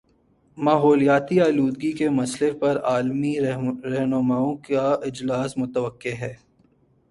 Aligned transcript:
ماحولیاتی 0.57 1.39
آلودگی 1.41 1.91
کے 1.99 2.07
مسئلے 2.09 2.51
پر 2.61 2.79
عالمی 2.91 3.33
رہنماؤں 3.91 4.55
کا 4.67 4.87
اجلاس 5.07 5.57
متوقع 5.57 6.15
ہے 6.21 6.33